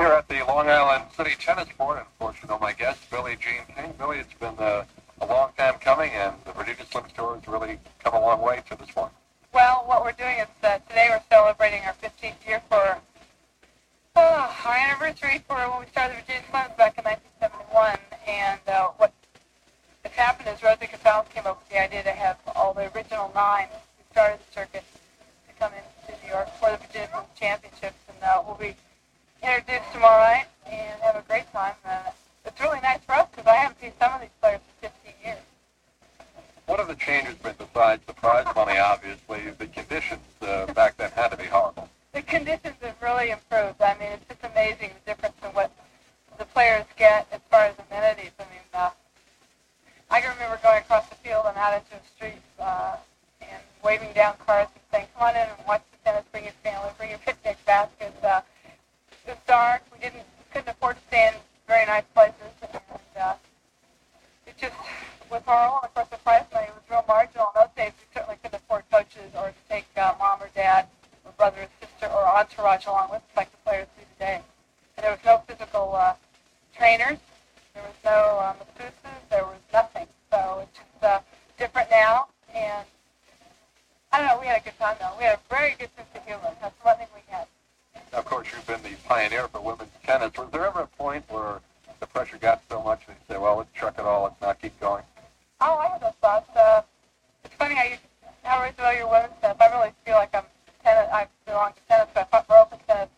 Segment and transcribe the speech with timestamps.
[0.00, 3.92] Here at the Long Island City Tennis Board, and know my guest, Billie Jean King.
[3.98, 4.86] Billie, it's been uh,
[5.20, 8.62] a long time coming, and the Virginia Slims Tour has really come a long way
[8.70, 9.12] to this point.
[9.52, 12.96] Well, what we're doing is uh, today we're celebrating our 15th year for
[14.16, 17.98] uh, our anniversary for when we started the Virginia Slims back in 1971.
[18.26, 19.12] And uh, what
[20.04, 23.30] has happened is Rosie Gonzalez came up with the idea to have all the original
[23.34, 24.84] nine who started the circuit
[25.46, 28.00] to come into New York for the Virginia Slims Championships.
[28.08, 28.74] And uh, we'll be
[29.56, 31.74] introduced tomorrow night and have a great time.
[31.84, 32.10] Uh,
[32.44, 35.12] it's really nice for us because I haven't seen some of these players for 15
[35.24, 35.38] years.
[36.66, 39.50] What have the changes been besides the prize money, obviously?
[39.58, 41.88] The conditions uh, back then had to be horrible.
[42.12, 43.82] The conditions have really improved.
[43.82, 45.72] I mean, it's just amazing the difference in what
[46.38, 48.30] the players get as far as amenities.
[48.38, 48.90] I mean, uh,
[50.10, 52.96] I can remember going across the field and out into the street uh,
[53.40, 56.54] and waving down cars and saying, come on in and watch the tennis, bring your
[56.62, 58.22] family, bring your picnic baskets.
[58.22, 58.42] Uh,
[59.26, 59.82] it was dark.
[59.92, 61.34] We didn't couldn't afford to stay in
[61.66, 62.50] very nice places.
[62.62, 63.34] And uh,
[64.46, 64.74] it just
[65.30, 65.78] was horrible.
[65.78, 67.52] And of course, the prize money was real marginal.
[67.54, 70.86] In those days, we certainly couldn't afford coaches or to take uh, mom or dad
[71.24, 73.22] or brother or sister or entourage along with
[88.52, 90.32] you've been the pioneer for women's tennis.
[90.36, 91.60] Was there ever a point where
[92.00, 94.60] the pressure got so much that you say, well, let's chuck it all, let's not
[94.60, 95.02] keep going?
[95.62, 96.48] Oh, I have those thoughts.
[96.56, 96.80] Uh,
[97.44, 97.96] it's funny how you
[98.42, 99.58] how we throw your women's tennis.
[99.60, 100.44] I really feel like I'm
[100.82, 101.10] tennis.
[101.12, 103.10] I belong to tennis, but I fought for tennis,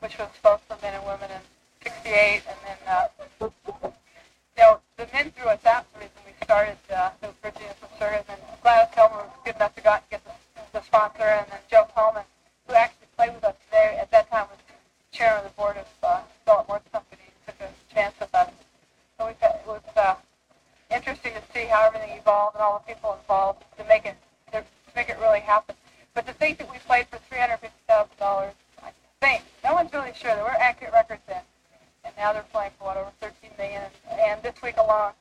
[0.00, 1.42] which was both for men and women in
[1.84, 3.08] '68, and then uh,
[3.38, 3.52] you
[4.56, 8.28] know the men threw us out the reason we started uh, the Virginia Circuit, and
[8.28, 10.32] then Gladys Heldman was good enough to go out and get the,
[10.72, 12.24] the sponsor, and then Joe Cullman,
[12.66, 14.58] who actually played with us today, at that time was
[15.12, 18.48] chairman of the board of uh, Philip Morris Company, took a chance with us.
[19.18, 19.82] So we it was.
[19.94, 20.14] Uh,
[20.94, 21.66] interesting to see
[22.24, 24.16] evolved and all the people involved to make it
[24.52, 24.64] to
[24.96, 25.74] make it really happen.
[26.14, 28.90] But to think that we played for three hundred fifty thousand dollars, I
[29.20, 30.34] think no one's really sure.
[30.34, 31.42] There were accurate records then,
[32.04, 33.82] and now they're playing for what over thirteen million.
[34.10, 35.12] And this week alone,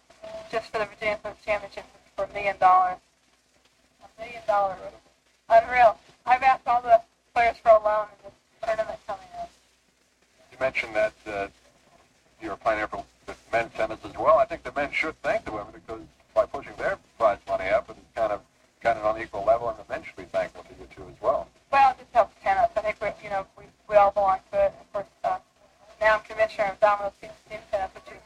[0.51, 1.83] just for the Virginia Slims Championship,
[2.15, 2.97] for a million dollars.
[4.03, 4.77] A million dollars,
[5.49, 5.97] unreal.
[6.25, 7.01] I've asked all the
[7.33, 9.49] players for a loan in this tournament coming up.
[10.51, 11.47] You mentioned that uh,
[12.41, 14.37] you're pioneer for the men's tennis as well.
[14.37, 16.01] I think the men should thank the women because
[16.43, 18.41] by pushing their prize money up and kind of
[18.81, 21.21] got it on equal level, and the men should be thankful to you too as
[21.21, 21.47] well.
[21.71, 22.69] Well, it just helps tennis.
[22.75, 24.73] I think we, you know, we, we all belong to it.
[24.81, 25.37] Of course, uh,
[26.01, 28.21] now I'm commissioner of Domino's Team, team Tennis, which is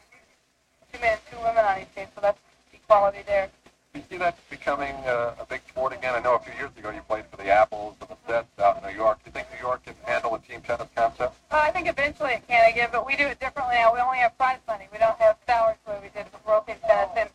[0.91, 2.39] two men and two women on each team, so that's
[2.73, 3.49] equality there.
[3.93, 6.15] Do you see that becoming uh, a big sport again?
[6.15, 8.81] I know a few years ago you played for the Apples and the Sets out
[8.81, 9.19] in New York.
[9.23, 11.35] Do you think New York can handle a team tennis concept?
[11.51, 13.93] Uh, I think eventually it can again, but we do it differently now.
[13.93, 14.87] We only have prize money.
[14.91, 17.09] We don't have salaries the way we did with World Team Tennis.
[17.15, 17.29] And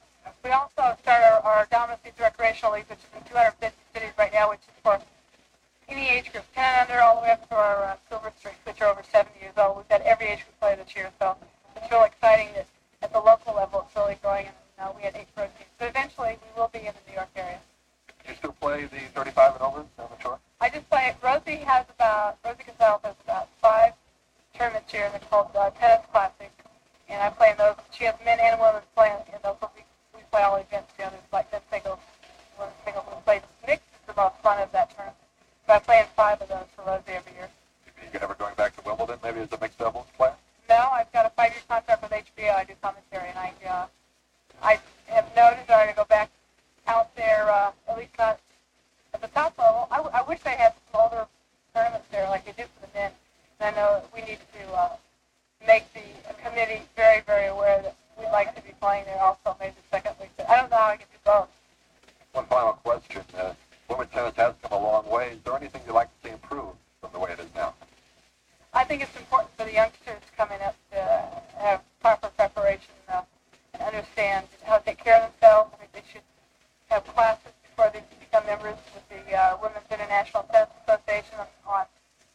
[0.45, 2.13] we also start our, our Domino's Team
[2.73, 4.99] Recreational which is in 250 cities right now, which is for
[5.89, 8.57] any age group, 10 and under, all the way up to our uh, Silver Streaks,
[8.65, 9.77] which are over 70 years old.
[9.77, 11.37] We've got every age group play this year, so
[11.77, 12.67] it's real exciting that
[13.03, 14.47] at the local level it's really growing.
[14.79, 15.69] And uh, we had eight pro teams.
[15.79, 17.61] But eventually we will be in the New York area.
[18.25, 20.39] Do you still play the 35 and over the tour?
[20.61, 21.15] I just play.
[21.23, 23.93] Rosie has about Rosie Gonzalez has about five
[24.57, 25.11] tournaments here.
[25.11, 26.51] They're called uh, Tennis Classic,
[27.09, 27.77] and I play in those.
[27.93, 29.57] She has men and women playing in those.
[29.61, 29.83] We,
[30.15, 31.99] we play all events together, like men singles,
[32.59, 33.05] women singles.
[33.11, 33.43] We play
[34.31, 35.17] mixed is the most fun of that tournament.
[35.67, 37.49] So I play in five of those for Rosie every year.
[38.13, 40.35] You ever going back to Wimbledon, maybe as a mixed doubles player?
[40.69, 42.55] No, I've got a five-year contract with HBO.
[42.55, 43.87] I do commentary, and I uh,
[44.63, 46.31] I have no desire to go back
[46.87, 48.39] out there, uh, at least not
[49.15, 49.89] at the top level.
[49.91, 51.27] I, w- I wish they had some older
[51.75, 53.13] tournaments there like they do for the men.
[53.61, 54.97] And I know we need to uh,
[55.67, 59.57] make the uh, committee very, very aware that we'd like to be playing there also,
[59.61, 60.31] maybe second week.
[60.37, 61.49] But I don't know how I can do both.
[62.33, 63.23] One final question.
[63.37, 63.55] Uh,
[63.89, 65.33] women's tennis has come a long way.
[65.33, 67.75] Is there anything you'd like to see improved from the way it is now?
[68.75, 70.97] I think it's important for the youngsters coming up to
[71.59, 73.23] have proper preparation uh,
[73.75, 75.71] and understand how to take care of themselves.
[75.75, 76.23] I think they should
[76.89, 81.35] have classes before they become members with the uh, Women's International Tennis Association
[81.67, 81.85] on,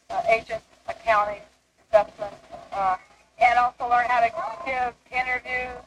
[0.09, 1.41] uh, agent, accounting,
[1.87, 2.33] investment,
[2.73, 2.97] uh,
[3.39, 4.31] and also learn how to
[4.65, 5.83] give interviews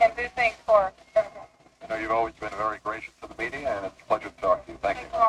[0.00, 1.42] and do things for everything.
[1.82, 4.40] I know you've always been very gracious to the media, and it's a pleasure to
[4.40, 4.78] talk to you.
[4.82, 5.04] Thank you.
[5.04, 5.26] Thanks lot.